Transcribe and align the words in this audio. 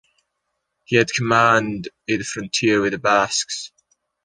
He 0.85 0.95
had 0.95 1.11
command 1.13 1.85
of 2.09 2.17
the 2.17 2.23
frontier 2.23 2.81
with 2.81 2.93
the 2.93 2.97
Basques. 2.97 3.71